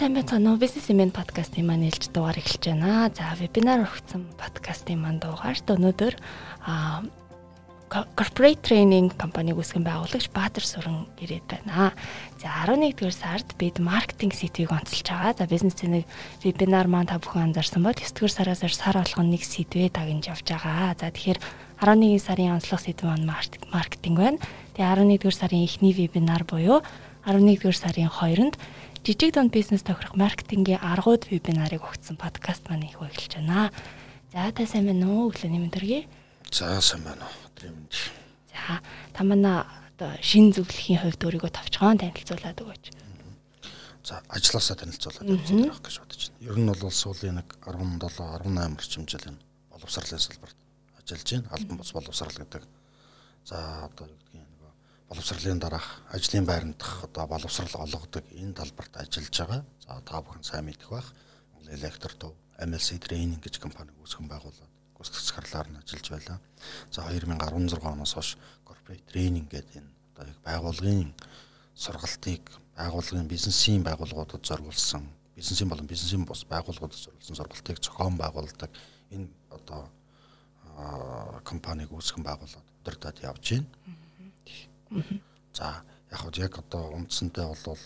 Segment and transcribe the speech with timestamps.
[0.00, 0.60] Сайн байцгаана уу?
[0.60, 3.08] Event подкастын маань ээлж дугаар эхэлж байна.
[3.08, 6.20] За вебинар өгсөн подкастын маань дугаарт өнөөдөр
[6.60, 7.00] а
[7.90, 11.90] corporate training компаниг үүсгэн байгуулагч Баатар Суран ирээд байна.
[12.38, 15.34] За 11-р сард бид маркетинг сэдвийг онцолж байгаа.
[15.34, 16.04] За бизнесийн нэг
[16.46, 20.94] вебинар маань та бүхэн анзаарсан бол 9-р сараас сар болгон нэг сэдвээ дагнж явж байгаа.
[20.94, 21.42] За тэгэхээр
[21.82, 24.38] 11 сарын онцлог сэдв маань маркетинг байна.
[24.78, 26.86] Тэгээ 11-р сарын эхний вебинар буюу
[27.26, 28.54] 11-р сарын 2-нд
[29.02, 33.74] жижиг дунд бизнес тохирох маркетингийн аргууд вебинарыг өгсөн подкаст маань их эхэлж байна.
[34.30, 35.34] За та сайн байна уу?
[35.34, 36.06] Өглөөний мэндэргий.
[36.54, 37.49] За сайн байна уу?
[37.60, 37.92] Тэмд.
[38.48, 38.80] За
[39.12, 39.68] та манай
[40.00, 42.84] одоо шин зөвлөхийн хувьд өөрийгөө товчхон танилцуулаад өгөөч.
[44.00, 46.40] За ажилласаа танилцуулаад явах гэж бодож байна.
[46.40, 50.56] Ер нь бол сүүлийн нэг 17 18 орчим жил энэ боловсролын салбарт
[50.96, 51.52] ажиллаж байна.
[51.52, 52.64] Албан бус боловсрал гэдэг.
[53.44, 54.72] За одоо юу гэдгийг нөгөө
[55.12, 59.62] боловсролын дараах ажлын байранд одоо боловсрал олгодог энэ талбарт ажиллаж байгаа.
[59.84, 61.12] За та бүхэн сайн мэдэх бах.
[61.52, 66.38] Монгол Электр төв MLC тренинг гэж компани үүсгэн байгуулад гүйцэтгэх захирлаар нь ажиллаж байлаа.
[66.92, 68.36] За 2016 оноос хойш
[68.68, 71.10] corporate training гэдэг энэ одоо яг байгууллагын
[71.74, 72.44] сургалтыг
[72.76, 78.70] байгууллагын бизнесийн байгууллагуудад зориулсан бизнесийн болон бизнесийн бус байгууллагуудад зориулсан сургалтыг зохион байгуулдаг
[79.10, 79.88] энэ одоо
[81.44, 83.66] компаниг үүсгэн байгуулад удирдах явж байна.
[85.56, 87.80] За яг хөө яг одоо үндсэндээ бол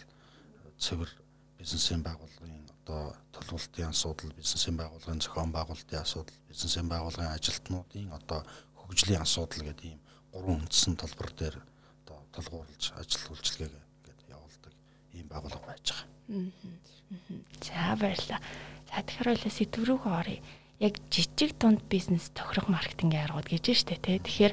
[0.79, 1.11] цэвэр
[1.59, 8.45] бизнесийн байгууллагын одоо төлөвлөлтийн асуудал, бизнесийн байгууллагын зохион байгуулалтын асуудал, бизнесийн байгууллагын ажилтнуудын одоо
[8.77, 11.57] хөгжлийн асуудал гэдэг ийм гурван үндсэн талбар дээр
[12.05, 14.73] одоо толгуурлаж ажил үйлчилгээг ингээд явуулдаг
[15.17, 16.13] ийм байгууллага байж байгаа.
[17.65, 18.41] За баярлалаа.
[18.93, 20.45] За тэгэхээр бол сэдв рүү оръё.
[20.85, 24.21] Яг жижиг дунд бизнес тохирох маркетингийн аргууд гэж штэ тий.
[24.21, 24.53] Тэгэхээр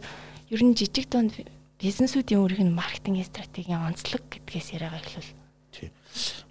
[0.55, 1.35] ер нь жижиг дунд
[1.81, 5.41] бизнесүүдийн өөрийнх нь маркетингийн стратегийн онцлог гэдгээс яриагаа эхлүүл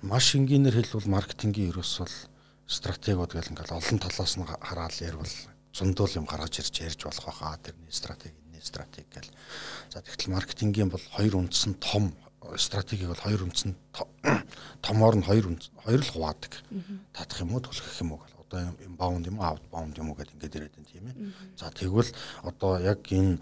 [0.02, 2.16] маш энгийнээр хэлбэл маркетингийн ерөөс бол
[2.66, 5.26] стратегиуд гэл ингээл олон талаас нь хараад ярил
[5.74, 9.30] зөндөл юм гаргаж ирж ярьж болох байхаа тэрний стратеги энэ стратеги гэл.
[9.92, 12.14] За тэгтэл маркетингийн бол хоёр үндсэн том
[12.56, 13.74] стратегийг бол хоёр үндсэн
[14.82, 15.44] томоор нь хоёр
[15.84, 16.52] хоёр л хуваадаг.
[17.12, 18.38] Татах юм уу түлхэх юм уу гэл.
[18.44, 21.16] Одоо инбаунд юм уу аутбаунд юм уу гэдэг ингээд ирээд байна тийм ээ.
[21.56, 22.10] За тэгвэл
[22.42, 23.38] одоо яг энэ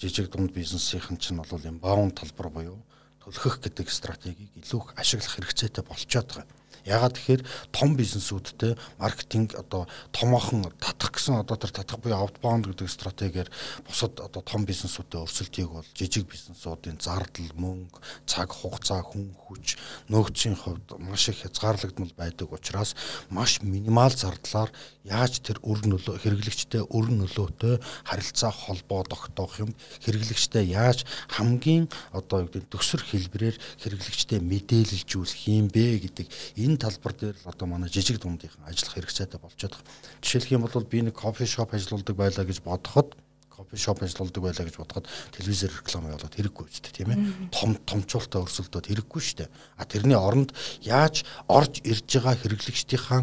[0.00, 2.78] жижиг дунд бизнесийн чинь бол инбаунд талбар буюу
[3.20, 6.59] төлөхөх гэдэг стратегийг илүү их ашиглах хэрэгцээтэй болчиход байгаа.
[6.84, 7.42] Ягаад тэгэхээр
[7.72, 13.48] том бизнесүүдтэй маркетинг одоо томоохон татах гэсэн одоо тэр татах буюу outbound гэдэг стратегиэр
[13.84, 19.76] бусад одоо том бизнесүүдэд өрсөлдгийг бол жижиг бизнесуудын зардал, мөнгө, цаг хугацаа, хүн хүч,
[20.08, 22.94] нөөцийн хувьд маш их хязгаарлагдмал байдаг учраас
[23.28, 24.72] маш минимал зардлаар
[25.04, 29.70] яаж тэр өр нөлөө хэрэглэгчтэй өр нөлөөтэй харилцаа холбоо тогтоох юм
[30.04, 36.26] хэрэглэгчтэй яаж хамгийн одоо юу гэдэг төсөр хэлбэрээр хэрэглэгчтэй мэдээлэлжүүлэх юм бэ гэдэг
[36.60, 40.22] энэ талбар дээр л одоо манай жижиг дундийнхан ажиллах хэрэгцээтэй болчиход байгаа.
[40.22, 43.16] Жишээлх юм бол би нэг кофе шоп ажиллаулдаг байлаа гэж бодоход
[43.48, 47.18] кофе шоп ажиллаулдаг байлаа гэж бодоход телевизээр реклам явуулаад хэрэггүй үстэй тийм ээ.
[47.52, 49.50] Том томчуултаа өрсөлдөөд хэрэггүй шүү дээ.
[49.76, 53.20] А тэрний оронд яаж орж ирж байгаа хэрэглэгчдийнхаа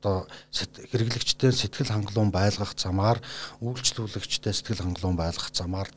[0.00, 0.26] одоо
[0.56, 3.20] хэрэглэгчтэй сэтгэл хангалуун байлгах замаар
[3.60, 5.92] үйлчлүүлэгчтэй сэтгэл хангалуун байлгах замаар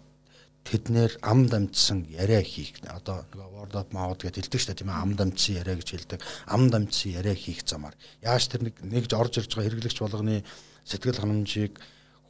[0.64, 4.92] тэднэр ам дамжсан яриа хийх одоо нөгөө word of mouth гэж хэлдэг шүү дээ тийм
[4.92, 9.12] ээ ам дамжсан яриа гэж хэлдэг ам дамжсан яриа хийх замаар яаж тэр нэг нэгж
[9.12, 10.44] орж ирж байгаа хэрэглэгч болгоны
[10.88, 11.74] сэтгэл ханамжийг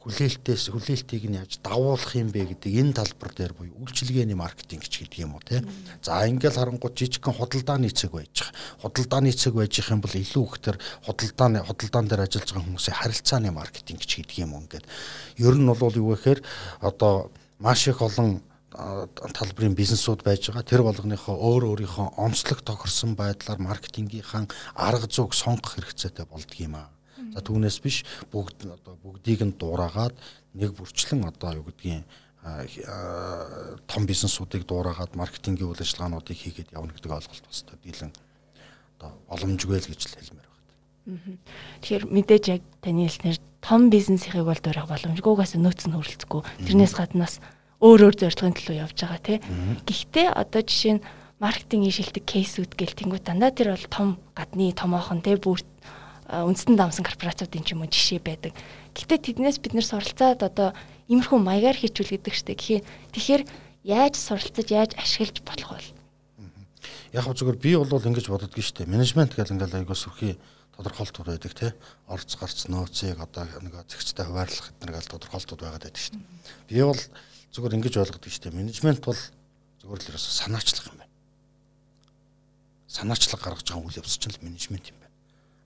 [0.04, 5.00] хүлээлтээс хүлээлтийг нь яаж давуулах юм бэ гэдэг энэ талбар дээр буюу үйлчилгээний маркетинг ч
[5.00, 5.64] гэдэг юм уу те.
[6.04, 8.84] За ингээл харангуй жижигхэн худалдааны цэг байж байгаа.
[8.84, 10.76] Худалдааны цэг байж их юм бол илүү их тэр
[11.08, 14.84] худалдааны худалдаан дээр ажиллаж байгаа хүмүүсийн харилцааны маркетинг ч гэдэг юм уу ингээд.
[15.40, 16.44] Ер нь бол юу гэхээр
[16.84, 18.42] одоо маш их олон
[18.74, 20.66] талбарын бизнесүүд байж байгаа.
[20.66, 26.90] Тэр болгоныхоо өөр өөрийнхөө онцлог тохирсон байдлаар маркетингийнхаа арга зүйг сонгох хэрэгцээтэй болдго юм аа.
[27.34, 28.02] За түүнээс биш
[28.34, 30.18] бүгд одоо бүгдийг нь дуурайгаад
[30.58, 32.02] нэг бүрчлэн одоо юу гэдгийг
[33.86, 38.12] том бизнесүүдийг дуурайгаад маркетингийн үйл ажиллагаануудыг хийгээд явна гэдэг ойлголт бас дийлэн
[38.98, 40.53] одоо боломжгүй л гэж хэлмээр.
[41.04, 46.42] Тэгэхээр мэдээж яг таны хэлснээр том бизнесийнхийг бол дуурайх боломжгүйгээс нөөц нь хөрөлцөхгүй.
[46.64, 47.44] Тэрнээс гаднаас
[47.84, 49.38] өөр өөр зорилгын төлөө явж байгаа тий.
[49.84, 51.04] Гэхдээ одоо жишээ нь
[51.44, 55.60] маркетингийн шилдэг кейсүүд гэл тэнгуү дандаа тэр бол том гадны томоохон тий бүр
[56.24, 58.56] үндэстэн дамсан корпорациудын ч юм уу жишээ байдаг.
[58.96, 60.72] Гэхдээ тэднээс бид нэр суралцаад одоо
[61.12, 62.80] иймэрхүү маягаар хийчүүл гэдэг штеп.
[63.12, 63.44] Тэгэхээр
[63.84, 65.92] яаж суралцаж яаж ашиглаж болох вэ?
[67.12, 68.88] Яг зүгээр би бол ингэж боддгийн штеп.
[68.88, 70.40] Менежмент гэл ингээл айгуу сүрхий
[70.76, 71.72] тодорхойлтууд байдаг тий.
[72.10, 76.22] Орц гарц нөөцийг одоо нэг зэгцтэй хуваарлах гэдэг нэг тодорхойлтууд байгаад байдаг штеп.
[76.66, 76.98] Би бол
[77.54, 78.58] зүгээр ингэж ойлгодог шүү дээ.
[78.58, 79.20] Менежмент бол
[79.78, 81.14] зөвхөн л ерөөсө санаачлах юм байна.
[82.90, 85.14] Санаачлаг гаргаж байгаа үйл явц чинь л менежмент юм байна.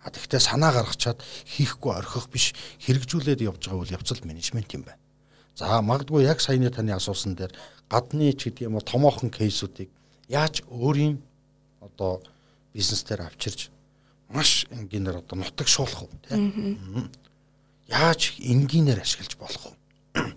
[0.04, 2.52] А тэгвэл санаа гаргачаад хийхгүй орхих биш
[2.84, 5.00] хэрэгжүүлээд явж байгаа үйл явц л менежмент юм байна.
[5.56, 7.56] За магадгүй яг саяны таны асуусан дээр
[7.88, 9.88] гадны ч гэдэг юм уу томоохон кейсүүдийг
[10.28, 11.18] яаж өөрийн
[11.80, 12.22] одоо
[12.76, 13.72] бизнес дээр авчирж
[14.28, 17.10] маш энгийнээр одоо нутаг шуулах уу тийм
[17.88, 19.72] яаж энгийнээр ашиглаж болох
[20.14, 20.32] вэ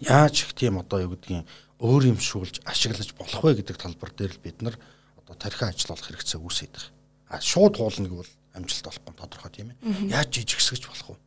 [0.00, 1.48] яаж их тийм одоо юу гэдгийг
[1.80, 4.76] өөр юм шүүлж ашиглаж болох вэ гэдэг талбар дээр л бид нар
[5.20, 6.92] одоо тархиа ажиллах хэрэгцээ үүсээд байгаа.
[7.28, 10.12] А шууд хуулна гэвэл амжилт болохгүй тодорхой тийм ээ.
[10.12, 11.18] Яаж жижигсгэж болох вэ?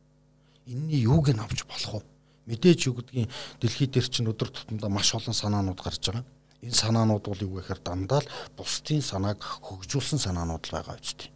[0.72, 2.06] Энийний юуг нь авч болох вэ?
[2.48, 3.28] Мэдээж юу гэдгийг
[3.60, 6.24] дэлхий дээр чинь өдөр тутамдаа маш олон санаанууд гарч байгаа.
[6.64, 11.28] Энэ санаанууд бол юу гэхээр дандаа л бусдын санааг хөгжүүлсэн санаанууд л байгаа үстэй.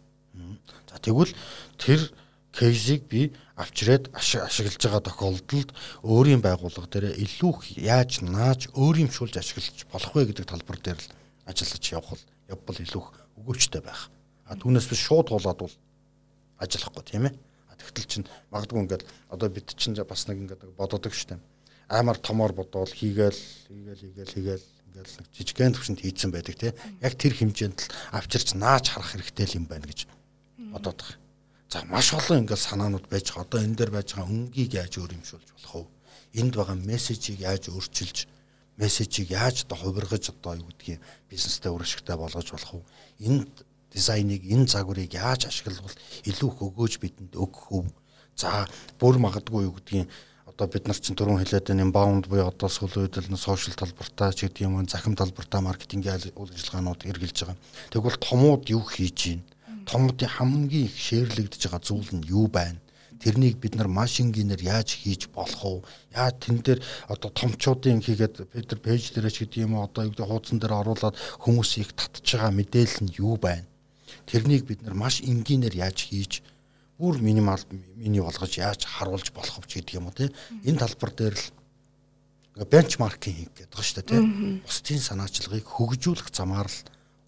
[0.89, 1.33] За тэгвэл
[1.77, 2.01] тэр
[2.53, 5.69] кейсийг би авчирээд ашиглаж байгаа тохиолдолд
[6.05, 11.13] өөрийн байгууллага дээр илүү яаж нааж өөрөмшүүлж ашиглаж болох вэ гэдэг талбар дээр л
[11.49, 13.03] ажиллаж явах бол явбал илүү
[13.41, 14.09] өгөөчтэй байх.
[14.45, 15.75] А түүнээс биш шууд туулаад бол
[16.61, 17.33] ажиллахгүй тийм ээ.
[17.83, 19.03] Тэгтэл чинь магадгүй ингээд
[19.33, 21.41] одоо бид чинь бас нэг ингээд бододог штеп.
[21.89, 23.35] Аймар томоор бодвол хийгээл
[23.67, 26.73] хийгээл хийгээл хийгээл ингээд нэг жижигхэн төвшөнд хийцэн байдаг тийм.
[27.03, 30.07] Яг тэр хэмжээнд л авчирч нааж харах хэрэгтэй юм байна гэж
[30.73, 31.17] байгаа.
[31.73, 33.45] За маш олон ингээд санаанууд байж байгаа.
[33.45, 35.89] Одоо энэ дээр байж байгаа өнгийг яаж өөрөмшүүлж болох вэ?
[36.41, 38.17] Энд байгаа мессежийг яаж өөрчилж
[38.77, 42.85] мессежийг яаж одоо хувиргаж одоо юу гэдгийг бизнестэй өршөлттэй болгож болох вэ?
[43.25, 43.53] Энд
[43.93, 45.97] дизайныг энэ загварыг яаж ашиглавал
[46.29, 47.89] илүү их өгөөж бидэнд өгөх вэ?
[48.37, 50.09] За бүр магадгүй юу гэдгийг
[50.45, 54.33] одоо бид нар чинь түрүүн хэлээд байна inbound буюу одоо сүүлийн үед л сошиал талбартаа
[54.33, 57.57] ч гэдэг юм захим талбартаа маркетингийн үйл ажиллагаанууд эргэлж байгаа.
[57.89, 59.52] Тэгвэл томууд юу хийж байна?
[59.85, 62.79] Томуудын хамгийн их шеэрлэгдэж байгаа зүйл нь юу байна?
[63.23, 65.87] Тэрнийг бид нар маш энгийнээр яаж хийж болох вэ?
[66.11, 70.11] Яа тэн дээр одоо томчуудын хийгээд Петр пэйж дээр ч гэдэг юм уу одоо юу
[70.11, 73.63] гэдэг хуудсан дээр оруулаад хүмүүс их татж байгаа мэдээлэл нь юу байна?
[74.27, 76.43] Тэрнийг бид нар маш энгийнээр яаж хийж
[76.99, 77.63] бүр минимал
[77.95, 80.31] мини болгож яаж харуулж болох вэ гэдэг юм уу тийм
[80.67, 81.47] энэ талбар дээр л
[82.69, 84.25] бенчмаркинг хийх гэдэг байгаа шүү дээ тийм
[84.61, 86.79] бусдын санаачлагыг хөгжүүлэх замаар л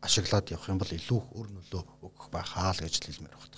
[0.06, 3.56] ашиглаад явах юм бол илүү өр нөлөө өгөх байхаа л гэж хэлмээр байна.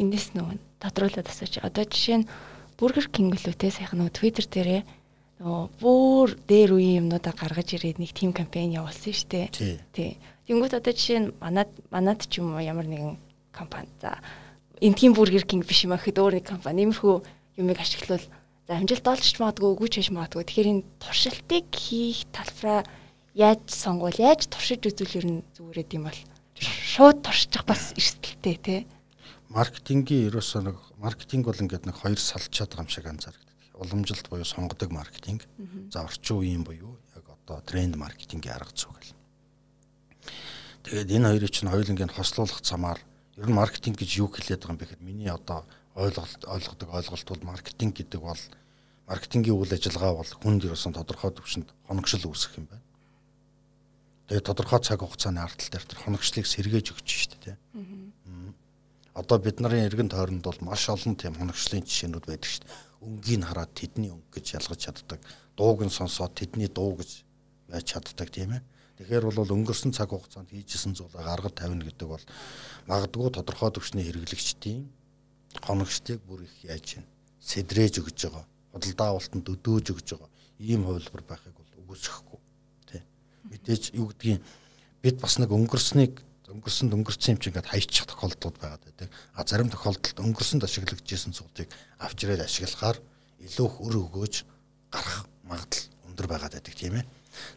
[0.00, 1.60] Эндээс нөгөө тодруулаад асууч.
[1.60, 2.28] Одоо жишээ нь
[2.76, 4.82] Burger King лөө те сайхан нөгөө Twitter дээрээ
[5.40, 9.46] нөгөө бүр дээр үе юмнуудаа гаргаж ирээд нэг тим кампань явуулсан шүү дээ.
[9.92, 10.16] Тий.
[10.48, 13.20] Тэнгүүт одоо жишээ нь манад манад ч юм уу ямар нэгэн
[13.52, 14.16] компани за
[14.80, 17.16] энэ тийм Burger King биш юм ахэд өөр нэг компани иймэрхүү
[17.60, 18.24] юмыг ашиглавал
[18.68, 20.44] за амжилт олж ч магадгүй үгүй ч хийж магадгүй.
[20.44, 22.84] Тэгэхээр энэ туршилтыг хийх талбараа
[23.36, 26.20] яаж сонгуул яаж туршиж үзүүл ер нь зүгээрээ юм бол
[26.56, 28.80] шууд туршчих бас эрсдэлтэй тий.
[29.52, 33.48] Маркетингийн ерөөсөө нэг маркетинг бол ингээд нэг хоёр салчаад байгаа юм шиг анзаардаг.
[33.76, 35.44] Уламжилт буюу сонгодог маркетинг.
[35.92, 39.12] За орчин үеийн буюу яг одоо тренд маркетингийн арга зүй гэл.
[40.88, 43.00] Тэгээд энэ хоёрыг чинь хоёулангийн хослуулах замаар
[43.36, 47.28] ер нь маркетинг гэж юу хэлээд байгаа юм бэ гэхэд миний одоо ойлголт ойлгодог ойлголт
[47.28, 48.42] бол маркетинг гэдэг бол
[49.04, 52.86] маркетингийн үйл ажиллагаа бол хүнд ерөөсөн тодорхой төвшөнд хоногшил үүсгэх юм байна.
[54.26, 57.56] Тэгээд тодорхой цаг хугацааны ардтал дээр тэр хоногчлыг сэргээж өгч шүү дээ.
[59.14, 62.74] Одоо бид нарын эргэн тойронд бол маш олон тийм хоногчлын жишээнүүд байдаг шүү дээ.
[63.06, 65.20] Өнгийг хараад тэдний өнгө гэж ялгаж чаддаг.
[65.54, 67.22] Дууг нь сонсоод тэдний дуу гэж
[67.70, 68.62] байж чаддаг тийм ээ.
[68.98, 72.24] Тэгэхээр бол өнгөрсөн цаг хугацаанд хийжсэн зүйлээ гаргаж тавина гэдэг бол
[72.88, 74.88] магадгүй тодорхой төвчний хэрэглэгчдийн
[75.60, 77.06] хоногчдыг бүр их яаж чинь
[77.40, 78.44] сэдрээж өгж байгаа.
[78.72, 80.30] Худалдаа авалтанд өдөөж өгж байгаа.
[80.58, 82.35] Ийм хувилбар байхыг бол үгүйсэхгүй.
[83.56, 84.44] Мэдээж юу гэдгийг
[85.02, 89.08] бид бас нэг өнгөрснийг өнгөрсөнд өнгөрсөн юм чи ингээд хайчих тохиолдлууд байгаад байдаг.
[89.34, 92.98] А зарим тохиолдолд өнгөрсөнд ашиглагдчихсэн зүйлийг авч ирээд ашиглахаар
[93.42, 94.34] илүү их өр өгөөж
[94.94, 97.04] гарах магадлал өндөр байгаад байдаг тийм ээ.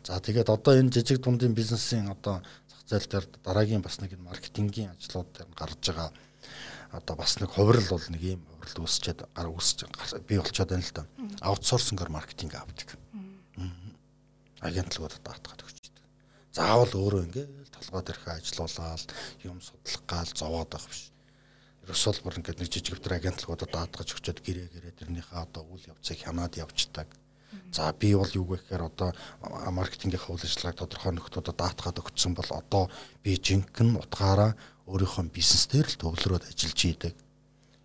[0.03, 4.97] За тэгээд одоо энэ жижиг дундын бизнесийн одоо зах зээл дээр дараагийн бас нэг маркетингийн
[4.97, 6.09] ажлууд дээр гарч байгаа
[6.91, 9.85] одоо бас нэг хувирал бол нэг юм хувирал үүсчээд гар үүсч
[10.25, 11.03] бий болчиход байна л да.
[11.45, 12.97] Аутсорсингээр маркетинг авдаг.
[14.59, 15.78] Агентлагууд даатгаад өгчдөг.
[16.55, 19.09] Заавал өөрөө ингээл толгой дээрхээ ажилуулаад
[19.45, 21.11] юм судлах гал зовоод байх биш.
[21.85, 26.17] Ерөөсөл бүр ингээд нэг жижиг битэр агентлагуудад даатгаж өгчөөд гэрээ гэрээ тэрнийхээ одоо үйл явцыг
[26.25, 27.07] хянаад явцдаг
[27.71, 29.13] За би бол юу гэхээр одоо
[29.69, 32.83] маркетингийн үйл ажиллагааг тодорхой нөхдөдөд даатгаад өгсөн бол одоо
[33.21, 34.53] би жинхэнэ утгаараа
[34.89, 37.15] өөрийнхөө бизнес дээр л төвлөрөөд ажиллаж идэг.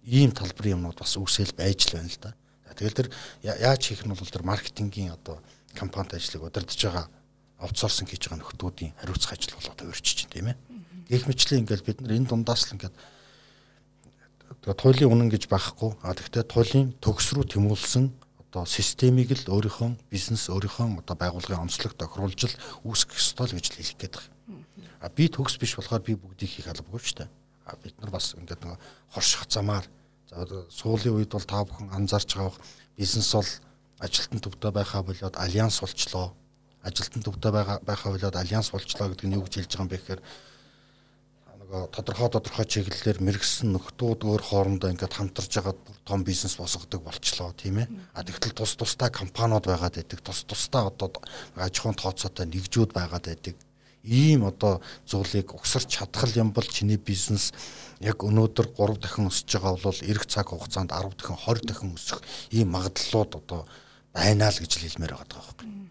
[0.05, 2.31] Ийм талбарын юмнууд бас үүсэл байж л байна л да.
[2.77, 3.09] Тэгэл тэр
[3.45, 5.41] яаж хийх нь бол тэр маркетингийн одоо
[5.77, 7.07] компанид ажлыг удирдах байгаа
[7.59, 10.57] аутсорсинг хийж байгаа нөхдүүдийн хариуцах ажил болоод өөрчиж чинь тийм ээ.
[11.09, 12.97] Гэх мэтлэн ингээл бид нар энэ дундаас л ингээд
[14.65, 15.91] тэгээ туйлын үнэн гэж байхгүй.
[16.03, 18.05] А тэгвэл туйлын төгс рүү тэмүүлсэн
[18.55, 23.67] одоо системийг л өөрийнхөө бизнес өөрийнхөө одоо байгууллагын онцлог тохируулж л үүсгэх ёстой л гэж
[23.75, 24.31] хэлэх гээд байна.
[25.03, 27.31] А би төгс биш болохоор би бүгдийг хийх албагүй шүү дээ.
[27.67, 28.79] А бид нар бас ингээд нэг
[29.11, 29.85] хорших замаар
[30.31, 32.57] за суулын үед бол та бүхэн анзаарч байгаа
[32.97, 33.51] бизнес бол
[34.01, 36.33] ажилтан төвтэй байхаа болоод альянс болчлоо.
[36.85, 40.23] Ажилтан төвтэй байхаа болоод альянс болчлоо гэдэг нь юу гэж хэлж байгаа юм бэ гэхээр
[41.65, 45.75] нөгөө тодорхой тодорхой чиглэлээр мэрэгсэн нөхдүүд өөр хоорондоо ингээд хамтарж байгаа
[46.05, 47.89] том бизнес босгодог болчлоо тийм ээ.
[48.13, 50.21] А тэгтэл тус тустай компаниуд байгаад байдаг.
[50.21, 51.09] Тус тустай одоо
[51.57, 53.57] аж ахуйн тооцоотой нэгжүүд байгаад байдаг.
[54.05, 57.57] Ийм одоо зүйлийг угсарч чадхал юм бол чиний бизнес
[58.05, 62.21] яг өнөөдөр 3 дахин өсөж байгаа бол эх цаг хугацаанд 10 дахин 20 дахин өсөх
[62.53, 63.65] ийм магадлалууд одоо
[64.13, 65.84] байна л гэж хэлмээр байгаа байхгүй.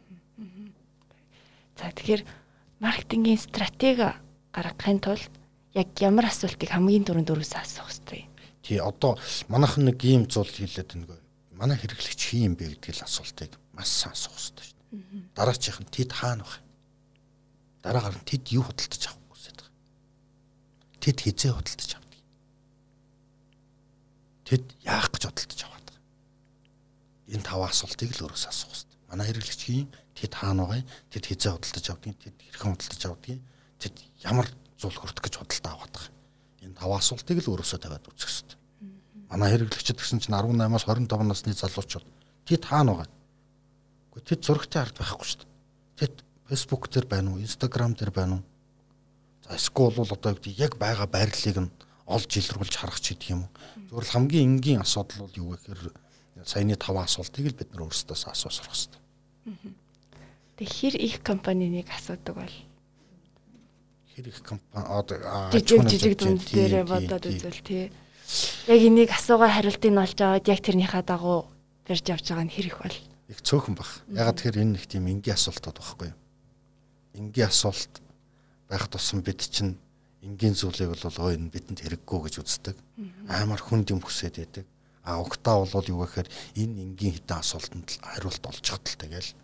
[1.78, 2.22] За тэгэхээр
[2.80, 4.14] маркетингийн стратеги
[4.54, 5.34] гаргахын тулд
[5.74, 8.30] яг ямар асуултыг хамгийн түрүүнд өрөөсөө асуух хэрэгтэй.
[8.62, 9.18] Тий одоо
[9.50, 11.10] манайхан нэг ийм зүйл хэлээд нэг
[11.58, 15.34] манай хэрэглэгч хин юм бэ гэдэг л асуултыг маш сайн асуух хэрэгтэй шүү дээ.
[15.34, 16.62] Дараачих нь тэд хаана вэ?
[17.82, 19.74] Дараагаар нь тэд юу худалдаж авах хүсэж байгаа.
[21.02, 22.22] Тэд хизээ худалдаж авдаг.
[24.46, 26.04] Тэд яах гэж худалдаж аваад байгаа.
[27.34, 29.00] Энэ таван асуултыг л өөрөөс асуух хэрэгтэй.
[29.10, 29.90] Манай хэрэглэгч хин
[30.24, 30.88] тэд хаана вэ?
[31.12, 32.16] Тэд хизээ худалдаж авдаг.
[32.16, 33.38] Тэд хэрхэн худалдаж авдаг.
[33.84, 34.48] Тэд ямар
[34.80, 36.12] зүйл хүртэх гэж худалдаа аваад байгаа.
[36.64, 38.58] Энэ таван асуултыг л өөрөөсөө тавиад үзэх хэрэгтэй.
[39.28, 42.08] Манай хэрэглэгчид гэсэн чинь 18-аас 25 насны залуучууд
[42.48, 43.12] тэд хаана байгаа?
[44.16, 45.52] Гэхдээ тэд зурагтай ард байхгүй шүү дээ.
[46.00, 46.14] Тэд
[46.48, 48.44] Facebook дээр байна уу, Instagram дээр байна уу?
[49.44, 51.74] За эсвэл бол одоо яг байгаа байрлалыг нь
[52.06, 53.50] олж илрүүлж харах ч гэдэг юм
[53.92, 54.00] уу.
[54.00, 55.92] Л хамгийн энгийн асуудал бол юу гэхээр
[56.46, 59.02] саяны таван асуултыг л бид нар өөрсдөө асуух хэрэгтэй.
[60.66, 62.56] Хэр их компаниныг асуудаг бол
[64.16, 65.18] хэр их компани одоо
[65.52, 67.92] жижиг жижиг дүнд дээр бодоод үзвэл тий.
[68.70, 71.50] Яг энийг асуугаа хариултыг нь олж аваад яг тэрнийхээ дагуу
[71.88, 72.98] барьж явж байгаа нь хэр их бол.
[73.28, 73.90] Их цөөхөн баг.
[74.14, 76.20] Ягаад тэгэхээр энэ нэг тийм энгийн асуултууд багхгүй юу?
[77.18, 77.94] Энгийн асуулт
[78.70, 79.78] байх тусам бид чинь
[80.22, 82.78] энгийн зүйлийг бол өө энэ бидэнд хэрэггүй гэж үздэг.
[83.28, 84.66] Амар хүнд юм хүсээд байдаг.
[85.04, 89.36] А угтаа бол юу гэхээр энэ энгийн хитэн асуултанд хариулт олж чадтал тэгэл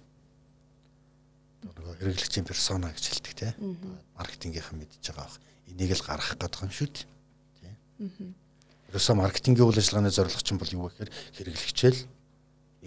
[1.64, 3.78] нөгөө хэрэглэгчийн персона гэж хэлдэг тийм
[4.16, 5.40] маркетингийнхан мэдж байгаа бах.
[5.68, 7.06] Энийг л гаргах гэдэг юм шүү дээ
[7.60, 8.36] тийм
[8.90, 12.00] ерөөсөө маркетингийн үйл ажиллагааны зорилго чинь бол юу вэ гэхээр хэрэглэгчээл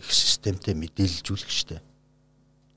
[0.01, 1.85] их системтэй мэдээлжүүлэх штэ.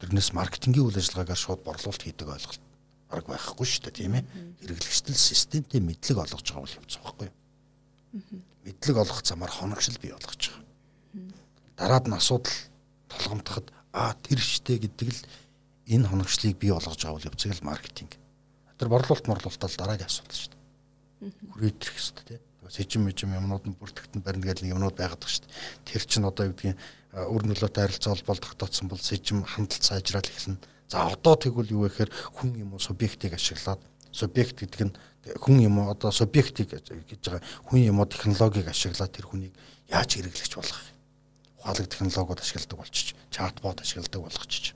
[0.03, 2.61] Тэрнээс маркетингийн үйл ажиллагаагаар шууд борлуулалт хийдэг ойлголт
[3.09, 4.23] арга байхгүй шүү дээ тийм ээ.
[4.61, 7.29] Хэрэглэгчтэл системтэй мэдлэг олгож байгаа бол явц байхгүй
[8.65, 10.63] мэдлэг олгох замаар хоногшил бий болгож байгаа.
[11.77, 12.55] Дараад нь асуудал
[13.09, 15.19] толгомдоход а тэр штэ гэдэг л
[15.87, 18.17] энэ хоногчлыг бий болгож байгаа бол явцыг л маркетинг.
[18.77, 21.31] Тэр борлуулалт морлуулалтаа дараагийн асуудал шүү дээ.
[21.53, 22.43] Хүрээтрэх хэрэгтэй тийм.
[22.65, 25.53] Сэжим мэжим юмнууд нь бүртгэгтэн барина гэдэг юмнууд байгаад байгаа шүү дээ.
[25.85, 26.77] Тэр чинь одоо юу гэдгийг
[27.13, 30.59] өр нөлөөтэй харилцаа холбоол тогтооцсон бол сэжим хандлт сайжраад эхэлнэ.
[30.89, 32.11] За одоо тэгвэл юу вэ гэхээр
[32.41, 34.93] хүн юм уу субъектыг ашиглаад субъект гэдэг нь
[35.37, 39.53] хүн юм одоо субъектыг гэж байгаа хүн юм уу технологиг ашиглаад тэр хүнийг
[39.89, 40.91] яаж хэрэглэж болох вэ?
[41.61, 44.75] Ухаалаг технологиуд ашигладаг болчих, чатбот ашигладаг болгочих.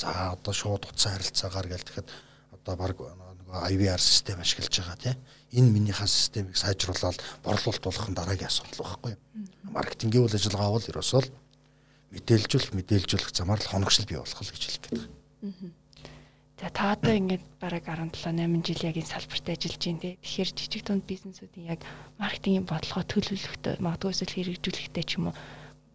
[0.00, 2.08] За одоо шууд утсан харилцаагаар гэл тэгэхэд
[2.56, 5.18] одоо баг нөгөө IVR систем ашиглаж байгаа тийм.
[5.52, 9.20] Энэ минийхэн системийг сайжруулаад борлуулалт болгох нь дараагийн асуудал байхгүй юу?
[9.76, 11.22] Маркетингийн үйл ажиллагаа бол ерөөсөө
[12.16, 15.74] мэдээлжүүлэх мэдээлжүүлэх замаар л хоногшил бий болох л гэж хэлэх гээд байна.
[16.60, 20.16] За та одоо ингээд бараг 17 8 жил яг энэ салбарт ажиллаж байна те.
[20.20, 21.80] Тэгэхээр жижиг дунд бизнесүүдийн яг
[22.16, 25.36] маркетингийн бодлогоо төлөвлөхтэй магадгүй эсвэл хэрэгжүүлэхтэй ч юм уу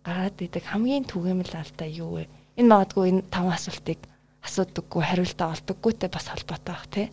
[0.06, 2.26] гараад идэг хамгийн түгээмэл алдаа юу вэ?
[2.56, 4.00] Энэ магадгүй энэ таван асуултыг
[4.46, 7.08] асуудаггүй хариултаа олдоггүйтэй бас холбоотой бах тий.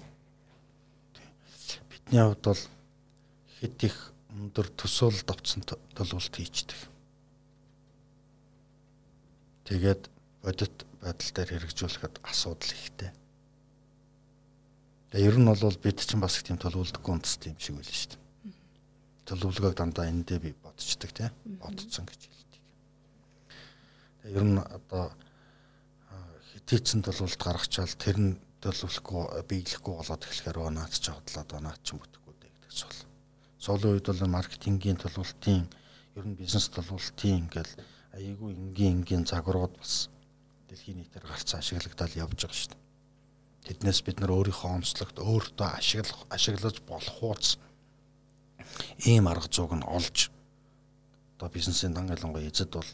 [1.90, 2.62] Бидний хувьд бол
[3.58, 3.96] хэд их
[4.30, 6.80] өндөр төсөөлөлд авсан төлөвлөлт хийждэг.
[9.66, 10.02] Тэгээд
[10.44, 13.10] бодит байдал дээр хэрэгжүүлэхэд асуудал ихтэй.
[15.10, 18.10] Тэгээ ер нь бол бид чинь бас их тийм төлөвлөлтгүй үндэстэй юм шиг байл шүү
[18.14, 18.20] дээ.
[19.26, 21.28] Төлөвлөгөөг дандаа эндээ би бодцдаг тий.
[21.62, 22.60] Бодцсон гэж хэлдэг.
[24.22, 25.12] Тэгээ ер нь одоо
[26.68, 32.34] хийцэн төлөвлөлт гаргачаал тэр нь төлөвлөхгүй биелэхгүй болоод эхлэхээр наад ч бодлоод наад ч бүтэхгүй
[32.38, 32.98] гэдэг сул.
[33.58, 35.66] Сулын үед бол маркетингийн төлөвлөлтийн
[36.16, 37.74] ер нь бизнес төлөвлөлтийн ингээл
[38.14, 40.08] аяйгүй энгийн энгийн загварууд бас
[40.70, 42.80] дэлхийн нийтээр гарцсан ашиглагдал явж байгаа шүү дээ.
[43.66, 47.58] Тэднээс бид нар өөрийнхөө онцлогт өөртөө ашиглах ашиглаж болох хууц
[49.06, 50.30] ийм арга зүйг нь олж
[51.36, 52.90] одоо бизнесийн дангалангуй эзэд бол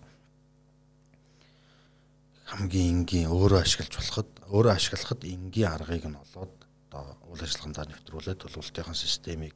[2.48, 6.54] хамгийн энгийн өөрөө ашиглаж болоход өөрөө ашиглахад энгийн аргыг нь олоод
[6.88, 9.54] одоо үйл ажиллагаандаа нэвтрүүлээд төлөвлөлтийн системийг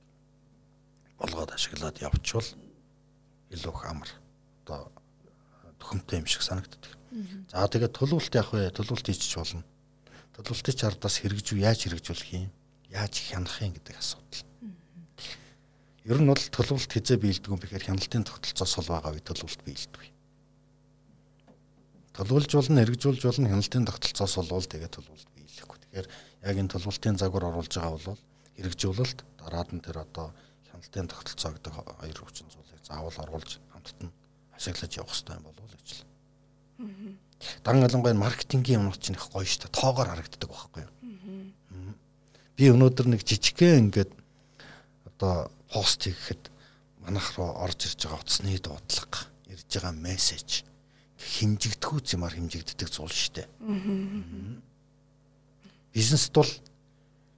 [1.17, 2.45] болгоод ашиглаад явчвал
[3.49, 4.11] илүү их амар
[4.65, 4.93] одоо
[5.81, 6.93] төхөмтэй юм шиг санагддаг.
[7.49, 8.69] За тэгээд тулуулт яах вэ?
[8.77, 9.65] Тулуулт хийчих болно.
[10.37, 12.53] Тулуултын чардаас хэрэгжүү яаж хэрэгжүүлэх юм?
[12.93, 14.45] Яаж хянах юм гэдэг асуудал.
[16.05, 20.12] Ер нь бол тулуулт хизээ биелдэг юм бэхээр хяналтын тогтолцоо сул байгаа үе тулуулт биелдэг.
[22.13, 25.79] Тулуулж болно, хэрэгжүүлж болно, хяналтын тогтолцоо сул бол тэгээд тулуулт биелэхгүй.
[25.81, 26.09] Тэгэхээр
[26.45, 28.21] яг энэ тулуултын загвар оруулж байгаа бол
[28.61, 30.37] хэрэгжүүлэлт дараад нь тэр одоо
[30.69, 34.13] хяналтын тогтолцоо гэдэг хоёр хүчин зүйлийг заавал оруулж хамтд нь
[34.53, 36.05] ашиглаж явах хэрэгтэй юм болов уу гэж л.
[37.65, 40.93] Дан ялангуяа маркетингийн юмнууд чинь их гоё штэ тоогоор харагддаг байхгүй юу.
[42.61, 44.13] Би өнөөдөр нэг жижигхэн ингээд
[45.09, 46.53] одоо пост хийхэд
[47.01, 50.69] манайх руу орж ирж байгаа утасны дуудлага, ирж байгаа мессеж
[51.23, 53.47] хэмжигдэхүү зэмар хэмжигддэг зүйл штэ.
[55.95, 56.51] Бизнест бол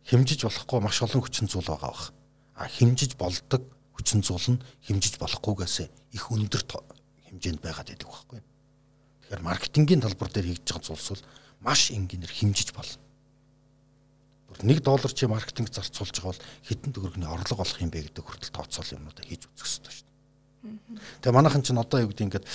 [0.09, 2.13] хэмжиж болохгүй маш олон хүчин зүйл байгаа бах.
[2.57, 3.63] А хэмжиж болдог
[3.93, 5.77] хүчин зүйл нь хэмжиж болохгүйгээс
[6.17, 6.63] их өндөр
[7.29, 8.41] хэмжээнд байгаад байдаг байхгүй.
[8.41, 11.25] Тэгэхээр маркетингийн талбар дээр хийж байгаа зүйлс бол
[11.65, 13.03] маш энгийнээр хэмжиж болно.
[14.49, 18.23] Бүр 1 доллар чи маркетинг зарцуулж байгаа бол хэдэн төгрөгийн орлого болох юм бэ гэдэг
[18.23, 20.15] хүртэл тооцоол юмнуудаа хийж үзэх хэрэгтэй шүү дээ.
[21.25, 22.47] Тэгээ манайхан чинь одоо юу гэдэг ингээд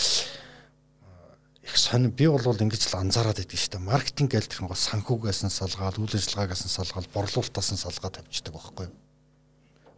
[1.70, 3.86] их сонир би бол ингэж л анзаараад байдаг шүү дээ.
[3.86, 8.58] Маркетинг гээл тэр нэг санхүүгээс нь салгаад, үйл ажиллагаагаас нь салгаад, борлуулалтаас нь салгаад тавьчихдаг
[8.58, 8.98] байхгүй юу?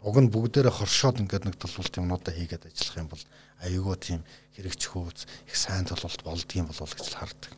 [0.02, 3.24] уг нь бүгдээрээ хоршоод ингээд нэг толуулт юмнуудаа хийгээд ажиллах юм бол
[3.62, 4.22] аюугаа тийм
[4.58, 7.54] хэрэгч хөөц их сайн толуулт болдгийм болов гэж л хардаг.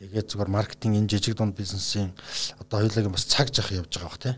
[0.00, 2.16] Тэгээд зүгээр маркетинг энэ жижиг дунд бизнесийн
[2.56, 4.34] одоо хоёулагийн бас цаг жах явж байгаа бах тий.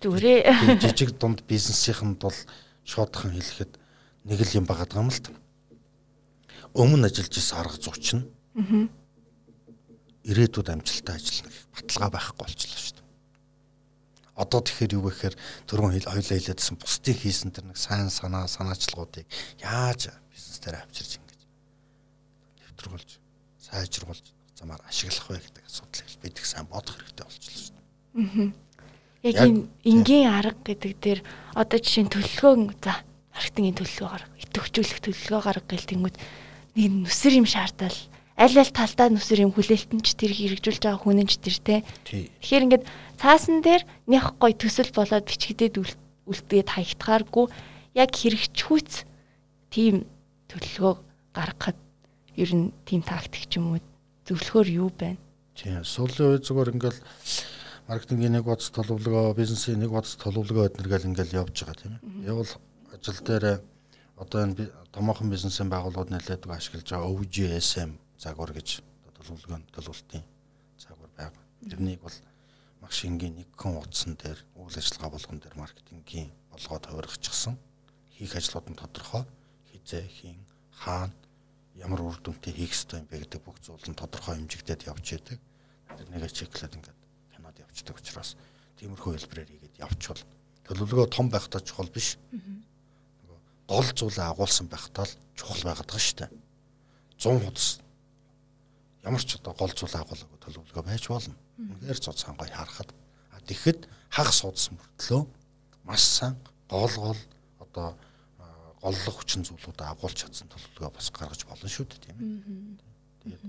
[0.00, 0.80] Зүгээрээ.
[0.80, 2.36] Жижиг дунд бизнесийнхэнд бол
[2.88, 3.76] шуудхан хэлэхэд
[4.24, 5.32] нэг л юм багаад байгаа юм л та.
[6.76, 8.24] Өмнө ажиллаж исэн арга зүйч нь
[10.28, 12.96] ирээдүйд амжилттай ажиллана гэх баталгаа байхгүй болчихлоо шүү
[14.36, 19.24] Одоо тэгэхээр юу гэхээр түрүүн хэл хоёлаа хэлээдсэн бусдыг хийсэн тэр нэг сайн санаа санаачлагуудыг
[19.64, 21.40] яаж бизнес дээр авчирч ингэж
[22.60, 23.10] нэвтрүүлж
[23.56, 27.80] сайжруулж замаар ашиглах вэ гэдэг асуудлыг бид их сайн бодох хэрэгтэй болчихлоо шүү
[28.12, 28.52] дээ.
[29.24, 29.36] Яг
[29.88, 31.20] энгийн арга гэдэг дээр
[31.56, 33.00] одоо жишээ нь төлөвлөгөө за
[33.32, 36.16] маркетингийн төлөвлөгөө гарга, идэвхжүүлэх төлөвлөгөө гарга гэл тэнгүүд
[36.76, 37.96] нэг нүсэр юм шаардал
[38.36, 41.76] аль аль талдаа нүсэр юм хүлээлтэн ч тэр хэрэгжүүлж байгаа хүн нь ч тэр те.
[42.04, 42.84] Тэгэхээр ингээд
[43.16, 45.80] цаасан дээр нях гой төсөл болоод бичигдээд
[46.28, 47.46] үлдгээд хаягдахааргүй
[47.96, 49.08] яг хэрэгжихүйц
[49.72, 50.04] тийм
[50.52, 50.94] төлөвлөгөө
[51.32, 51.80] гаргахад
[52.36, 53.80] ер нь тийм тактик ч юм уу
[54.28, 55.16] зөвлөхөр юу байна?
[55.56, 57.00] Тийм сүүлийн үед зүгээр ингээл
[57.88, 62.28] маркетингийн нэг боц төлөвлөгөө, бизнесийн нэг боц төлөвлөгөө эднэргээл ингээл явж байгаа тийм ээ.
[62.28, 62.52] Явал
[62.92, 63.64] ажил дээр
[64.16, 68.80] одоо энэ томоохон бизнесийн байгууллагууд нэлээдгүй ашиглаж байгаа OGSM загвар гэж
[69.12, 70.24] төлөвлөгөө төлөвлөлтийн
[70.80, 71.44] загвар байгаа.
[71.68, 72.16] Тэрнийг бол
[72.80, 77.60] маш энгийн нэгэн утсан дээр үйл ажиллагаа болгон дээр маркетингийн болгоод хувиргачихсан.
[78.16, 79.24] Хийх ажлууд нь тодорхой.
[79.68, 80.40] Хизээ хийн,
[80.72, 81.12] хаана,
[81.76, 85.38] ямар үр дүнтэй хийх ёстой юм бэ гэдэг бүх зүйл нь тодорхой хэмжигдээд явж идэг.
[85.92, 86.98] Тэрнийгээ чеклээд ингээд
[87.36, 88.40] кинод явцдаг учраас
[88.80, 90.24] тиймэрхүү хэлбэрээр хийгээд явчихвал
[90.64, 92.16] төлөвлөгөө том байхдаа чухал биш.
[93.66, 96.30] Гол зүйлээ агуулсан байхдаа л чухал байгаад байгаа шүү дээ.
[97.18, 97.68] 100 хуудас
[99.06, 101.34] ямар ч одоо гол зүйл агуулгагүй төлөвлөгөө байж болно.
[101.58, 102.90] Үнээр цуц хангай харахад
[103.46, 105.22] тэгэхэд хагас судас мөртлөө
[105.86, 106.34] маш сайн
[106.68, 107.20] гол гол
[107.62, 107.94] одоо
[108.82, 112.86] голлох хүчин зүйлүүдээ агуулж чадсан төлөвлөгөө бас гаргаж болно шүү дээ тийм ээ.
[113.22, 113.42] Тэгээд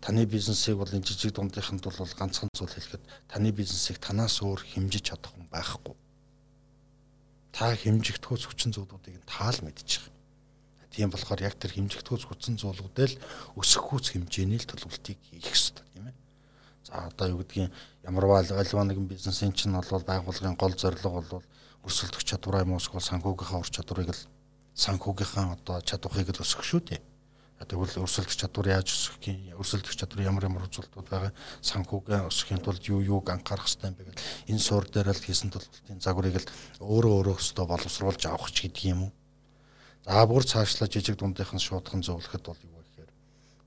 [0.00, 5.12] таны бизнесийг бол энэ жижиг дундынханд бол ганцхан зүйл хэлэхэд таны бизнесийг танаас өөр хэмжиж
[5.12, 5.94] чадах хүн байхгүй.
[7.54, 10.10] Та хэмжигдэхүүц хүчин зүйлүүдийг таал мэдчих.
[10.90, 13.14] Тийм болохоор яг тэр хэмжигдэхүүц хүчин зуулгуудэл
[13.54, 16.18] өсөхүүц хэмжээний л төлөвлөлтийг хийх хэрэгтэй тийм ээ.
[16.82, 17.70] За одоо юу гэдгийг
[18.02, 21.46] ямарваа альва нэгэн бизнесийн чинь бол байгууллагын гол зорилго бол
[21.86, 24.26] өрсөлдөх чадвараа юм уусгал санхүүгийнхаа ур чадварыг л
[24.74, 27.13] санхүүгийнхаа одоо чадварыг л өсгөх шүү дээ.
[27.54, 29.54] Тэгвэл өрсөлдөх чадвар яаж өсөх юм?
[29.56, 31.32] Өрсөлдөх чадвар ямар ямар үзүүлэлтүүд байгаа?
[31.62, 35.54] Санхүүгээ өсөхийн тулд юу юуг анхаарах хэрэгтэй юм бэ гэдэг энэ суурь дээр л хийсэн
[35.54, 36.50] төлөвлөлтийн загварыг л
[36.82, 39.12] өөрөө өөрөө өстөө боловсруулж авах ч гэдэг юм уу?
[40.02, 43.10] За бүр цаашлаа жижиг дундынхан шуудхан зөвлөхөд бол юу вэ гэхээр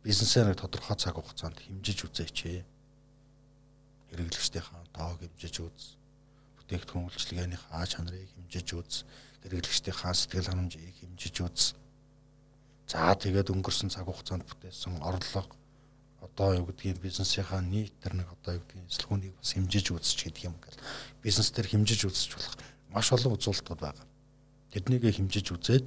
[0.03, 2.67] бизнесээр тодорхой цаг хугацаанд хэмжиж үзээч.
[4.13, 5.97] Хэрэглэгчдийнхаа тоог хэмжиж үз.
[6.61, 9.07] Бүтээгдэхүүн үйлчилгээнийхаа чанарыг хэмжиж үз.
[9.41, 11.73] Хэрэглэгчдийнхаа сэтгэл ханамжийг хэмжиж үз.
[12.87, 15.51] За тэгээд өнгөрсөн цаг хугацаанд бүтээсэн орлого
[16.23, 20.43] одоо юу гэдгийг бизнесийнхаа нийт төр нэг одоо юу гэдгийг эслэгүүнийг бас хэмжиж үзэж гэдэг
[20.47, 20.79] юм гэл
[21.21, 22.55] бизнес төр хэмжиж үзэж болох
[22.89, 24.07] маш олон үзүүлэлтүүд байгаа.
[24.71, 25.85] Тэднийг хэмжиж үзээд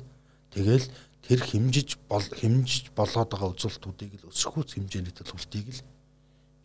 [0.50, 0.86] Тэгэл
[1.22, 5.82] тэр хэмжиж бол хэмжиж болоод байгаа үзүүлэлтүүдийг л өсөхүүц хэмжээний төлөвлөлтийг л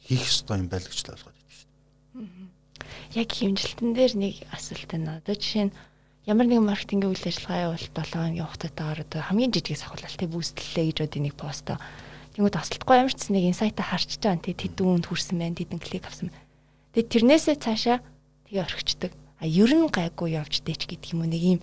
[0.02, 1.70] хийх ёстой юм байл гэж ойлгоод байдаг шүү
[2.18, 3.22] дээ.
[3.22, 5.22] Яг хэмжилтэн дээр нэг асуулт байна.
[5.22, 5.74] Одоо жишээ нь
[6.26, 10.86] ямар нэгэн маркетингийн үйл ажиллагаа явуулт 7 хоногийн хугацаатаагаар одоо хамгийн жижигээс ахуулаад тий бүүстлээ
[10.90, 11.78] гэж одоо нэг постоо
[12.36, 16.04] Тэнгүүд тасалтгүй ямар ч нэг инсайтаа харчиж байгаа тий тэдэн үнд хүрсэн байна тэдэн клик
[16.04, 16.36] авсан.
[16.92, 18.04] Тэгээд тэрнээсээ цаашаа
[18.52, 19.12] тэгээ орхичдаг.
[19.40, 21.60] А ер нь гайгүй явж дээч гэдэг юм уу нэг юм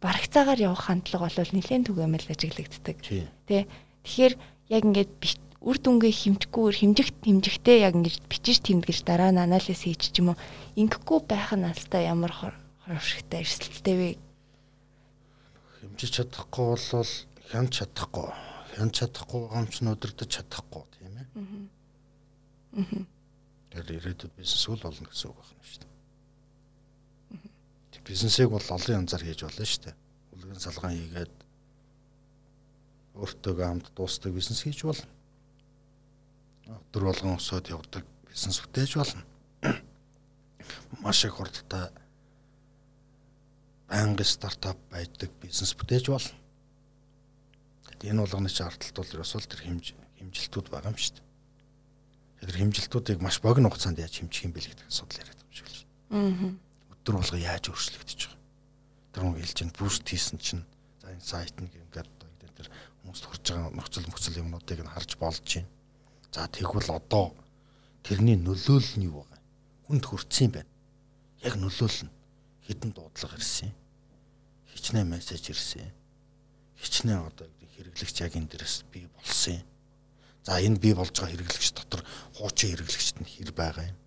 [0.00, 2.96] барагцаагаар явах хандлага бол нэлээд түгээмэл ажиглагддаг.
[3.44, 3.68] Тий.
[4.08, 4.34] Тэгэхээр
[4.72, 5.12] яг ингээд
[5.60, 10.32] үр дүнгээ хэмжихгүйгээр хэмжихт хэмжихтэй яг ингэж бичиж тэмдгэж дараа нь анализ хийж ч юм
[10.32, 10.40] уу
[10.80, 12.32] ингэхгүй байх нь алстаа ямар
[12.86, 14.10] хоршигтай эрсдэлтэй вэ?
[15.82, 17.12] Хэмжиж чадахгүй бол
[17.50, 18.28] хянч чадахгүй.
[18.78, 21.26] Хянч чадахгүй гомч нь өдөрдөж чадахгүй тийм ээ.
[22.78, 23.04] Аа.
[23.74, 25.94] Тэр ирээдүйд бизнес үл болно гэсэн үг байна шүү дээ.
[28.06, 29.96] Бизнесийг бол олон янзаар хийж болно шүү дээ.
[30.38, 31.34] Үлгэн салгаан хийгээд
[33.18, 35.10] өөртөө хамт дуустдаг бизнес хийж болно
[36.66, 39.22] өдөр болгон өсөд явдаг бизнес бүтээж болно.
[41.02, 41.90] Маш их хурдтай
[43.96, 46.36] байнгын стартап байдаг бизнес бүтээж болно.
[48.04, 49.86] Энэ болгоны шаардлагат бол ерөөсөө тэр хэмж
[50.20, 51.24] хэмжилтүүд байгаа юм шүү дээ.
[52.44, 55.68] Тэр хэмжилтүүдийг маш богино хугацаанд яаж хэмжих юм бэ гэдэг асуудал яриад байгаа юм шиг
[55.72, 55.80] л.
[56.12, 56.92] Аа.
[56.92, 58.38] Өдөр болго яаж өөрчлөгдөж байгаа.
[59.16, 60.64] Тэр нэг хэлж чинь буст хийсэн чинь
[61.00, 62.10] за энэ сайт нэг ингээд
[62.52, 62.68] тэр
[63.00, 65.72] хүмүүст хүрч байгаа нөхцөл нөхцөл юмнуудыг нь харж болж байна
[66.36, 67.32] За тэгвэл одоо
[68.04, 69.36] тэрний нөлөөлөл нь юу вэ?
[69.88, 70.68] Хүнд хүрсэн юм байна.
[71.40, 72.12] Яг нөлөөлөл нь
[72.68, 73.72] хідэн дуудлага ирсэн.
[74.76, 75.88] Хичнээн мессеж ирсэн.
[76.76, 77.48] Хичнээн одоо
[77.80, 79.64] хэрэглэгч яг энэ дээрээс бий болсон.
[80.44, 82.04] За энэ бий болж байгаа хэрэглэгч дотор
[82.36, 83.98] хуучин хэрэглэгчд нь хэр байгаа юм?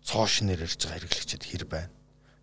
[0.00, 1.92] Цоош нэр ирж байгаа хэрэглэгчд хэр байна?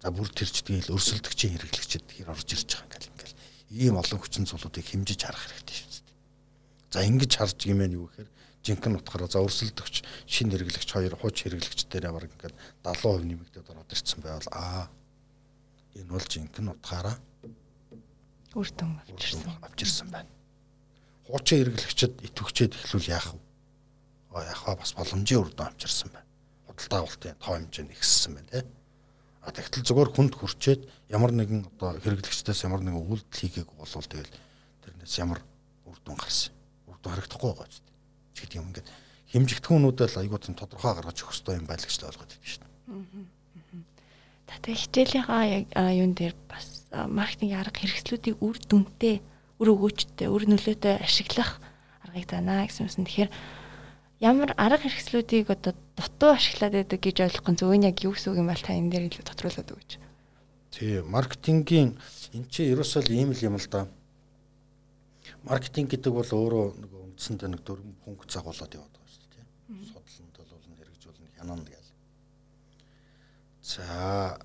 [0.01, 3.35] За бүр тэр чигээр өрсөлдөгчийн хэрэглэгчд хэр орж ирж байгаа юм ингээл
[3.73, 6.17] ийм олон хүчин зүйлүүдийг хэмжиж харах хэрэгтэй шүү дээ.
[6.93, 8.29] За ингэж харж гимэн юу гэхээр
[8.63, 9.95] жинхэнэ утгаараа за өрсөлдөгч
[10.29, 14.87] шин хэрэглэгч хоёр хууч хэрэглэгчдэрээ баг ингээд 70% нэмэгдээд ороод ирсэн байвал аа
[15.97, 17.17] энэ бол жинхэнэ утгаараа
[18.53, 20.29] үр дүн авчирсан авчирсан байна.
[21.25, 23.41] Хуучин хэрэглэгчд итвэгчээд эхлүүл яах вэ?
[24.37, 24.77] Аа яах вэ?
[24.77, 26.29] Бас боломжийн үр дүн авчирсан байна.
[26.69, 28.65] Худалдаа авалтын тоо хэмжээ нэгссэн байна тий.
[29.41, 34.33] А тэгтэл зөвхөн хүнд хүрчээд ямар нэгэн одоо хэрэглэгчдээс ямар нэгэн үйлдэл хийгээгүй болвол тэгэл
[34.85, 35.41] тэрнээс ямар
[35.89, 36.53] үр дүн гарсан.
[36.87, 37.81] Үр дүн харагдахгүй байгаа ч
[38.33, 38.87] ч гэдэг юм ингээд
[39.33, 42.61] хэмжигдэхүүнүүдээ л айгуу тийм тодорхой гаргаж өгөх хэрэгтэй юм байл гэж л ойлгоод байдаг шүү
[42.61, 42.71] дээ.
[42.87, 43.32] За
[44.61, 49.23] тэгээ хичээлийнхаа яг юун дээр бас маркетингийн арга хэрэгслүүдийг үр дүнтэй,
[49.57, 51.57] үр өгөөчтэй, үр нөлөөтэй ашиглах
[52.05, 53.07] аргыг заана гэсэн юм.
[53.07, 53.31] Тэгэхээр
[54.21, 58.49] ямар арга хэрэгслүүдийг одоо дутуу ашиглаад байдаг гэж ойлгох зөв яг юу гэсэн үг юм
[58.53, 59.91] бол та энэ дээр илүү тодруулаад өгөөч.
[60.73, 61.97] Тий, маркетингийн
[62.33, 63.85] эн чинь ерөөсөө ийм л юм л да.
[65.43, 69.45] Маркетинг гэдэг бол өөрөө нөгөө үндсэндээ нэг дөрвөн пункт загуулад яваад байгаа шүү дээ.
[69.91, 71.82] Судлан, төлөвлөн, хэрэгжүүлэн, хянана гэл.
[73.63, 74.37] За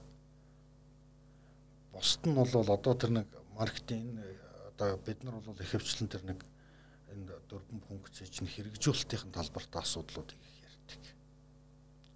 [1.93, 3.27] бусд нь бол одоо тэр нэг
[3.59, 4.15] маркетинг
[4.71, 6.47] одоо бид нар бол ихэвчлэн тэр нэг
[7.11, 11.03] энэ дөрвөн функцийг чинь хэрэгжүүлэлтийн талбарт асуудлуудыг ярьдаг.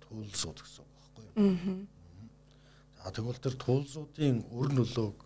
[0.07, 1.87] Туулсууд гэсэн үг байхгүй юу?
[1.91, 3.03] Аа.
[3.03, 5.19] За тэгвэл тэр туулсуудын өр нөлөөг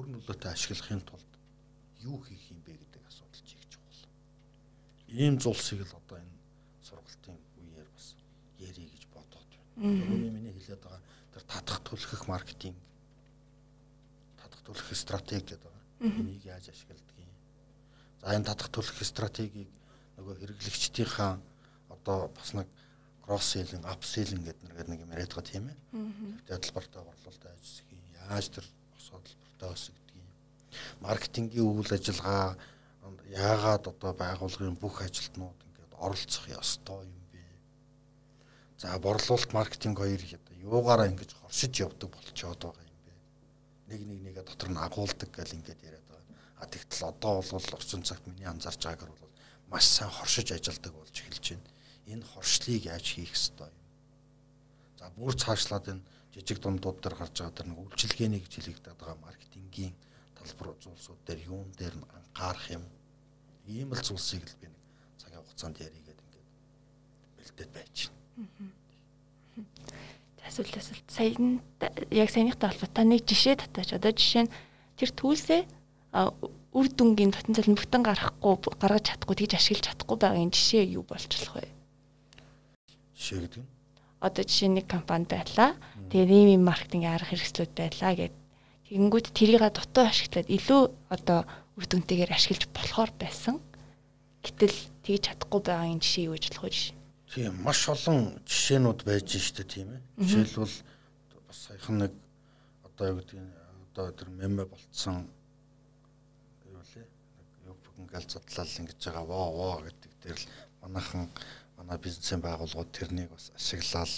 [0.00, 1.32] өр нөлөөтэй ашиглахын тулд
[2.00, 3.58] юу хийх юм бэ гэдэг асуудал чи
[5.08, 6.36] ийм зулсыг л одоо энэ
[6.84, 8.16] сургалтын үеэр бас
[8.60, 10.04] ярий гэж бодоод байна.
[10.08, 11.07] Өөрөөр миний хэлээд байгаа
[11.48, 12.76] татах түлхэх маркетинг
[14.38, 15.84] татах түлхэх стратеги гэдэг байгаа.
[16.00, 17.32] Энийг яаж ашигладаг юм.
[18.20, 19.68] За энэ татах түлхэх стратегийг
[20.16, 21.40] нөгөө хэрэглэгчдийнхаа
[21.90, 22.68] одоо бас нэг
[23.24, 25.76] кросс селинг, ап селинг гэдэг нэг юм яриад байгаа тийм ээ.
[26.46, 28.02] Тэгээд талбартаа борлуулалт ажиллах юм.
[28.28, 30.28] Яаж тэр босоод талбартаа өсгдөг юм.
[31.00, 32.56] Маркетингийн үйл ажиллагаа
[33.28, 37.42] яагаад одоо байгууллагын бүх ажилтнууд ингээд оролцох ёстой юм бэ?
[38.78, 40.20] За борлуулалт маркетинг хоёр
[40.62, 43.12] юугаараа ингэж хоршиж явдаг болчиход байгаа юм бэ?
[43.90, 46.36] Нэг нэг нэгэ дотор нь агуулдаг гэл ингээд яриад байгаа.
[46.60, 49.34] А тэгтэл одоо бол орчин цагт миний анзаарч байгаагаар бол
[49.70, 51.70] маш сайн хоршиж ажилдаг болж эхэлж байна.
[52.10, 53.86] Энэ хоршлыг яаж хийх ёстой юм?
[54.98, 56.02] За бүр цаашлаад энэ
[56.34, 59.94] жижиг дундууд дээр гарч байгаа тэр нэг үйлчилгээний гэж хэлэгдэдэг байгаа маркетингийн
[60.36, 62.84] талбар зүйлсүүд дээр юун дээр нь анхаарах юм
[63.66, 64.82] ийм л зүйлсийг л би нэг
[65.20, 66.48] цагийн хугацаанд яригээд ингээд
[67.36, 68.72] бэлдээд байж байна.
[70.48, 71.60] Асуулт асуулт саяны
[72.08, 73.92] яг саяныхтай холбоотой нэг жишээ татаач.
[73.92, 74.52] Одоо жишээ нь
[74.96, 75.60] тэр төлсөө
[76.72, 81.28] үр дүнгийн потенциал нь бүтэн гарахгүй гаргаж чадахгүй тэгж ашиглаж чадахгүй байгаагийн жишээ юу болж
[81.28, 81.68] болох вэ?
[83.12, 83.68] Жишээ гэдэг нь
[84.20, 85.78] одоо жишээ нэг компани байлаа.
[86.10, 88.34] Тэгээд ийм ийм маркетинг арга хэрэгслүүд байлаа гэд.
[88.90, 90.82] Тэгэнгүүт тэрийг дутуу ашиглаад илүү
[91.12, 91.46] одоо
[91.78, 93.62] үр дүнтэйгээр ашиглаж болохоор байсан.
[94.42, 94.74] Гэтэл
[95.06, 96.97] тэгж чадахгүй байгаагийн жишээ юу гэж болох вэ?
[97.28, 100.00] Тийм маш олон жишээнүүд байж штэ тийм ээ.
[100.16, 100.76] Жишээлбэл
[101.44, 102.12] бас саяхан нэг
[102.88, 103.52] одоо юу гэдэг нь
[103.92, 105.28] одоо тэр мемэ болцсон
[106.64, 107.04] юу лээ
[107.68, 110.46] юу ингээл задлал ингэж байгаа воо воо гэдэг дээр л
[110.80, 111.28] манайхан
[111.76, 114.12] манай бизнесийн байгууллагууд тэрнийг бас ашиглаад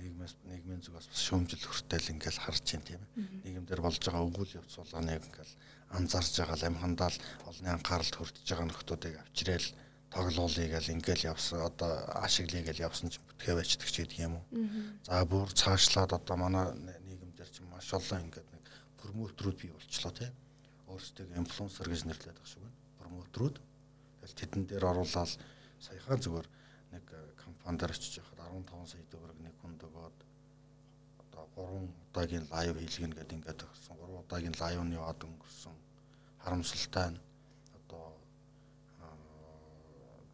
[0.00, 3.10] нийгмээс нийгмийн зүгээс бас шүүмжил хүртэл ингээл харж байна тийм ээ.
[3.44, 5.54] Нийгэмдэр болж байгаа өгүүл явц болгоныг ингээл
[5.92, 9.68] анзаарж байгаа л амхандаал олны анхааралд хүртэж байгаа нөхдүүдийг авчирэл
[10.10, 14.44] тоглоулъя гэл ингээл явсан одоо ашиглая гэл явсан чинь бүтгээ байждаг ч гэдэг юм уу.
[15.06, 16.74] За бүр цаашлаад одоо манай
[17.06, 18.64] нийгэмдэр чинь маш олон ингээд нэг
[18.98, 20.34] промотрууд бий болчлоо тийм
[20.90, 22.66] өөрсдөө инфлюенсер гэж нэрлэдэг байгаа шүү.
[22.98, 23.56] Промотрууд.
[24.20, 25.30] Тэгэл тэдэн дээр оруулаад
[25.78, 26.48] саяхан зүгээр
[26.90, 27.04] нэг
[27.38, 30.18] компанидэр очиж яхад 15 сая төгрөг нэг хүнд өгөөд
[31.22, 33.94] одоо 3 удаагийн лайв хийлгэнэ гэдэг ингээд өгсөн.
[33.94, 35.76] 3 удаагийн лайвны яваад өнгөрсөн.
[36.42, 37.20] Харамсалтай нь
[37.78, 38.18] одоо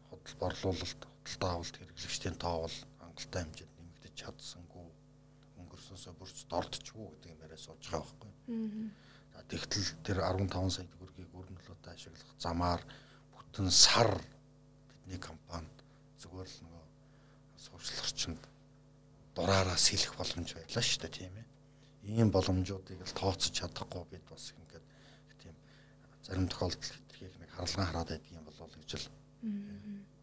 [0.09, 4.87] хөдөл борлуулалт, хөдөлთა авалт хэрэглэгчдийн тоо бол хангалттай хэмжээнд нэмэгдэж чадсангүй
[5.61, 8.31] өнгөрсөөсөө бүрч дордчихгүй гэдэг юм яриа сууж байгаа байхгүй.
[9.33, 12.81] За тэгтэл тэр 15 сая төгрөгийг өрнөлөөтэй ашиглах замаар
[13.31, 14.11] бүтэн сар
[14.89, 15.69] бидний компани
[16.19, 16.85] зүгээр л нөгөө
[17.77, 18.41] орчинд
[19.35, 21.47] дураараа сэлэх боломж байлаа шүү дээ тийм ээ.
[22.17, 24.85] Ийм боломжуудыг л тооцож чадахгүй бид бас ингээд
[25.41, 25.55] тийм
[26.25, 29.07] зарим тохиолдолд хэтэрхийх нэг харалгаан хараад байдаг юм болов гэж л.
[29.07, 30.16] Тэгэхээр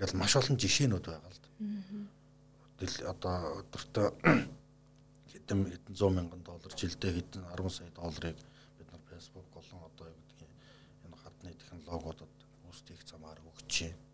[0.00, 1.44] ингээд маш олон жишээнүүд байгаа л.
[2.80, 4.08] Тэгэл одоо өдөртөө
[5.28, 8.40] хэдэн хэдэн 100 мянган доллар жилдээ хэдэн 10 сая долларыг
[8.80, 10.52] бид нар Facebook болон одоо юу гэдгийг
[11.04, 12.32] энэ хадны технологиудад
[12.64, 14.08] үүсдэх замаар өгч байна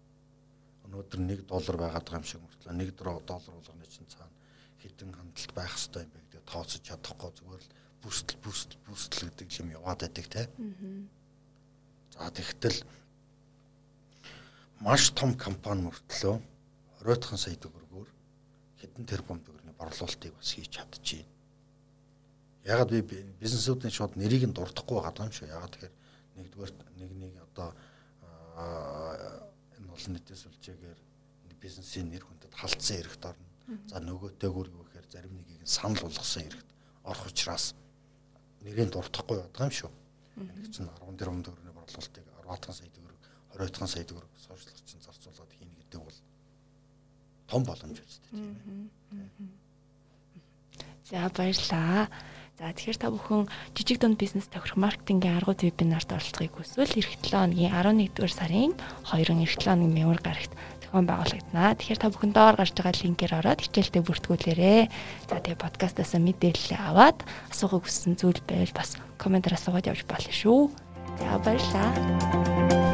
[0.91, 4.35] өнөөдөр 1 доллар байгаад байгаа юм шиг мөртлөө 1 доллар болгоны чинь цаана
[4.83, 7.71] хэдэн хандлт байх хэрэгтэй юм бэ гэдэг тооцож чадахгүй зүгээр л
[8.03, 10.43] бүсдэл бүсдэл бүсдэл гэдэг юм яваад байдаг те.
[12.11, 12.79] За тэгтэл
[14.81, 16.37] маш том компани мөртлөө
[17.07, 18.09] 20 сая төгрөгөөр
[18.83, 21.29] хэдэн тэрбум төгрөгийн борлуулалтыг бас хийж чадчихээн.
[22.67, 23.01] Ягаад би
[23.41, 25.49] бизнесүүдийн шууд нэрийг нь дурдахгүй байгаа юм шүү.
[25.49, 25.95] Ягаад тэгэхээр
[26.37, 27.69] нэгдүгээр нэг нэг одоо
[28.57, 31.01] олон нийтийн сүлжээгээр
[31.61, 33.47] бизнесийн нэр хүндэд халтсан эрхт орно.
[33.91, 36.69] За нөгөөтэйгүр юу гэхээр зарим нэгийг санал болгосон эрхт
[37.03, 37.75] орох учраас
[38.61, 39.93] нэрийн дуртахгүй байдаг юм шүү.
[40.37, 43.16] Нэг чинь 10 тэрбум төгрөгийн борлуулалтыг 10 сая төгрөг
[43.57, 46.19] 20 сая төгрөг сошиалчин зарцуулаад хийнэ гэдэг бол
[47.49, 49.67] том боломж үстэй тийм ээ.
[51.07, 52.09] За баярлаа.
[52.57, 57.53] За тэгэхээр та бүхэн жижиг дунд бизнес тохирох маркетингийн аргууд вебинарт оролцохыг хүсвэл эх 7
[57.53, 58.73] өдрийн 11-р сарын
[59.13, 61.77] 2-ын эх 7 өдрийн мемор гарагт зохион байгуулагдана.
[61.77, 64.81] Тэгэхээр та бүхэн доор гарч байгаа линкээр ороод хичээлдээ бүртгүүлээрэй.
[65.29, 67.19] За тэгээ подкастаас мэдээлэл аваад
[67.53, 70.73] асуух хүссэн зүйл байвал бас комментээр асуугаад явж болно шүү.
[71.21, 72.86] За баярлалаа.